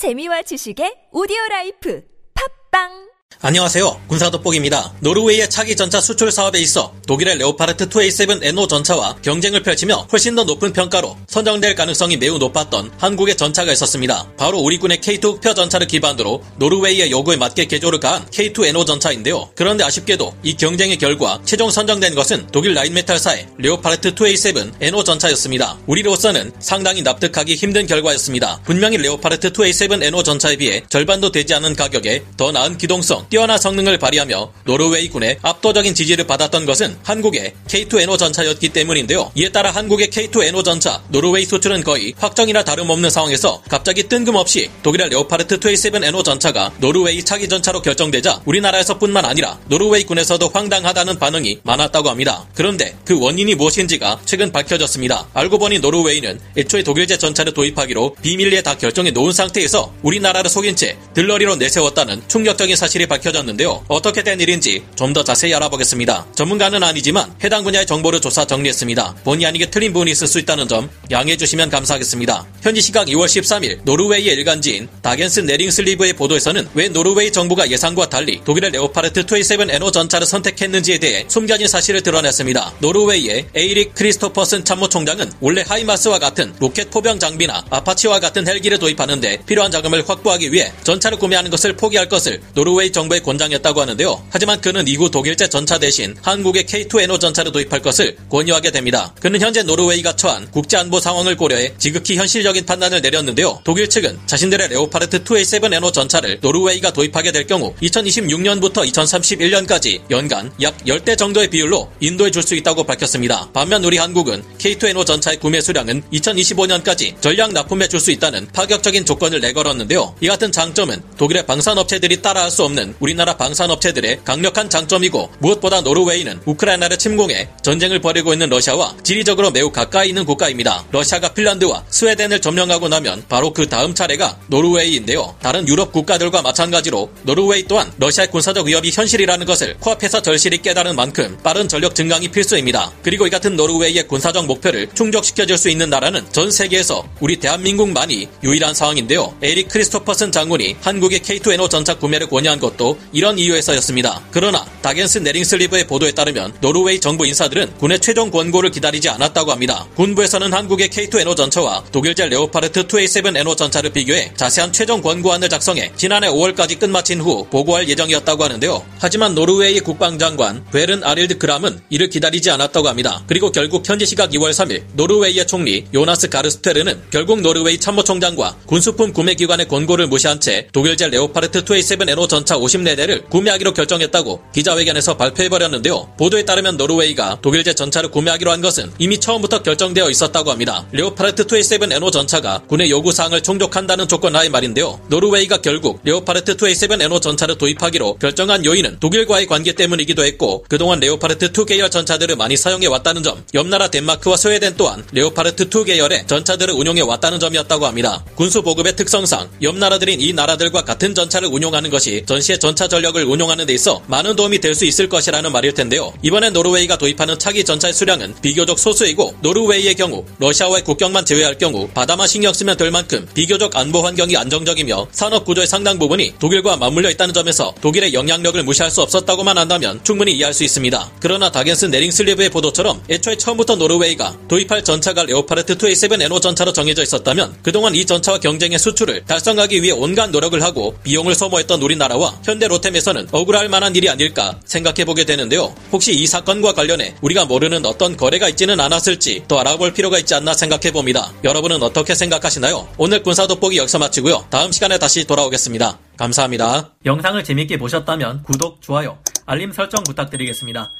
[0.00, 2.00] 재미와 지식의 오디오 라이프.
[2.32, 3.09] 팟빵
[3.42, 4.02] 안녕하세요.
[4.06, 4.92] 군사돋보기입니다.
[5.00, 10.44] 노르웨이의 차기 전차 수출 사업에 있어 독일의 레오파르트 2A7 NO 전차와 경쟁을 펼치며 훨씬 더
[10.44, 14.30] 높은 평가로 선정될 가능성이 매우 높았던 한국의 전차가 있었습니다.
[14.36, 19.48] 바로 우리 군의 K2 흑표 전차를 기반으로 노르웨이의 요구에 맞게 개조를 가한 K2 NO 전차인데요.
[19.54, 25.78] 그런데 아쉽게도 이 경쟁의 결과 최종 선정된 것은 독일 라인메탈사의 레오파르트 2A7 NO 전차였습니다.
[25.86, 28.60] 우리로서는 상당히 납득하기 힘든 결과였습니다.
[28.66, 33.98] 분명히 레오파르트 2A7 NO 전차에 비해 절반도 되지 않은 가격에 더 나은 기동성, 뛰어난 성능을
[33.98, 39.30] 발휘하며 노르웨이 군의 압도적인 지지를 받았던 것은 한국의 K2NO 전차였기 때문인데요.
[39.34, 45.58] 이에 따라 한국의 K2NO 전차 노르웨이 수출은 거의 확정이나 다름없는 상황에서 갑자기 뜬금없이 독일의 레오파르트
[45.58, 52.46] 2A7NO 전차가 노르웨이 차기 전차로 결정되자 우리나라에서뿐만 아니라 노르웨이 군에서도 황당하다는 반응이 많았다고 합니다.
[52.54, 55.28] 그런데 그 원인이 무엇인지가 최근 밝혀졌습니다.
[55.34, 60.96] 알고 보니 노르웨이는 애초에 독일제 전차를 도입하기로 비밀리에 다 결정해 놓은 상태에서 우리나라를 속인 채
[61.14, 63.84] 들러리로 내세웠다는 충격적인 사실이 밝혀졌는데요.
[63.88, 66.24] 어떻게 된 일인지 좀 더 자세히 알아보겠습니다.
[66.36, 69.16] 전문가는 아니지만 해당 분야의 정보를 조사 정리했습니다.
[69.24, 72.46] 본의 아니게 틀린 부분이 있을 수 있다는 점 양해해 주시면 감사하겠습니다.
[72.62, 78.70] 현지 시각 2월 13일 노르웨이의 일간지인 다겐스 네링슬리브의 보도에서는 왜 노르웨이 정부가 예상과 달리 독일의
[78.70, 82.74] 레오파르트 2A7NO 전차를 선택했는지에 대해 숨겨진 사실을 드러냈습니다.
[82.78, 89.72] 노르웨이의 에이릭 크리스토퍼슨 참모총장은 원래 하이마스와 같은 로켓 포병 장비나 아파치와 같은 헬기를 도입하는데 필요한
[89.72, 94.22] 자금을 확보하기 위해 전차를 구매하는 것을 포기할 것을 노르웨이 정부에 권장했다고 하는데요.
[94.30, 99.14] 하지만 그는 이후 독일제 전차 대신 한국의 K2NO 전차를 도입할 것을 권유하게 됩니다.
[99.20, 103.60] 그는 현재 노르웨이가 처한 국제 안보 상황을 고려해 지극히 현실적인 판단을 내렸는데요.
[103.64, 111.16] 독일 측은 자신들의 레오파르트 2A7NO 전차를 노르웨이가 도입하게 될 경우 2026년부터 2031년까지 연간 약 10대
[111.16, 113.50] 정도의 비율로 인도해 줄 수 있다고 밝혔습니다.
[113.52, 119.40] 반면 우리 한국은 K2NO 전차의 구매 수량은 2025년까지 전량 납품해 줄 수 있다는 파격적인 조건을
[119.40, 120.14] 내걸었는데요.
[120.22, 126.98] 이 같은 장점은 독일의 방산업체들이 따라할 수 없는 우리나라 방산업체들의 강력한 장점이고 무엇보다 노르웨이는 우크라이나를
[126.98, 130.84] 침공해 전쟁을 벌이고 있는 러시아와 지리적으로 매우 가까이 있는 국가입니다.
[130.90, 135.36] 러시아가 핀란드와 스웨덴을 점령하고 나면 바로 그 다음 차례가 노르웨이인데요.
[135.40, 141.38] 다른 유럽 국가들과 마찬가지로 노르웨이 또한 러시아의 군사적 위협이 현실이라는 것을 코앞에서 절실히 깨달은 만큼
[141.42, 142.92] 빠른 전력 증강이 필수입니다.
[143.02, 148.74] 그리고 이 같은 노르웨이의 군사적 목표를 충족시켜줄 수 있는 나라는 전 세계에서 우리 대한민국만이 유일한
[148.74, 149.34] 상황인데요.
[149.42, 154.22] 에릭 크리스토퍼슨 장군이 한국의 K2NO 전차 구매를 권유한 것도 이런 이유에서였습니다.
[154.30, 159.86] 그러나 다겐스 네링슬리브의 보도에 따르면 노르웨이 정부 인사들은 군의 최종 권고를 기다리지 않았다고 합니다.
[159.96, 166.78] 군부에서는 한국의 K2NO 전차와 독일제 레오파르트 2A7NO 전차를 비교해 자세한 최종 권고안을 작성해 지난해 5월까지
[166.78, 168.84] 끝마친 후 보고할 예정이었다고 하는데요.
[168.98, 173.22] 하지만 노르웨이 국방장관 베른 아릴드 그람은 이를 기다리지 않았다고 합니다.
[173.26, 179.68] 그리고 결국 현지 시각 2월 3일 노르웨이의 총리 요나스 가르스테르는 결국 노르웨이 참모총장과 군수품 구매기관의
[179.68, 186.12] 권고를 무시한 채 독일제 레오파르트 2A7NO 전차 54대를 구매하기로 결정했다고 기자회견에서 발표해버렸는데요.
[186.18, 190.86] 보도에 따르면 노르웨이가 독일제 전차를 구매하기로 한 것은 이미 처음부터 결정되어 있었다고 합니다.
[190.92, 195.00] 레오파르트 2A7NO 전차가 군의 요구사항을 충족한다는 조건 하에 말인데요.
[195.08, 201.64] 노르웨이가 결국 레오파르트 2A7NO 전차를 도입하기로 결정한 요인은 독일과의 관계 때문이기도 했고 그동안 레오파르트 2
[201.66, 207.00] 계열 전차들을 많이 사용해 왔다는 점, 옆나라 덴마크와 스웨덴 또한 레오파르트 2 계열의 전차들을 운용해
[207.02, 208.24] 왔다는 점이었다고 합니다.
[208.34, 213.66] 군수 보급의 특성상 옆 나라들인 이 나라들과 같은 전차를 운용하는 것이 전시의 전차 전력을 운용하는
[213.66, 216.10] 데 있어 많은 도움이 될 수 있을 것이라는 말일 텐데요.
[216.22, 222.26] 이번에 노르웨이가 도입하는 차기 전차의 수량은 비교적 소수이고 노르웨이의 경우 러시아와의 국경만 제외할 경우 바다만
[222.26, 227.34] 신경 쓰면 될 만큼 비교적 안보 환경이 안정적이며 산업 구조의 상당 부분이 독일과 맞물려 있다는
[227.34, 231.10] 점에서 독일의 영향력을 무시할 수 없었다고만 한다면 충분히 이해할 수 있습니다.
[231.20, 237.94] 그러나 다겐스 네링슬리브의 보도처럼 애초에 처음부터 노르웨이가 도입할 전차가 레오파르트 2A7NO 전차로 정해져 있었다면 그동안
[237.94, 243.68] 이 전차와 경쟁해 수출을 달성하기 위해 온갖 노력을 하고 비용을 소모했던 우리나라와 현대 로템에서는 억울할
[243.68, 245.74] 만한 일이 아닐까 생각해보게 되는데요.
[245.92, 250.54] 혹시 이 사건과 관련해 우리가 모르는 어떤 거래가 있지는 않았을지 또 알아볼 필요가 있지 않나
[250.54, 251.32] 생각해봅니다.
[251.44, 252.88] 여러분은 어떻게 생각하시나요?
[252.96, 254.46] 오늘 군사 돋보기 여기서 마치고요.
[254.50, 255.98] 다음 시간에 다시 돌아오겠습니다.
[256.16, 256.90] 감사합니다.
[257.06, 260.90] 영상을 재밌게 보셨다면 구독, 좋아요, 알림 설정 부탁드리겠습니다.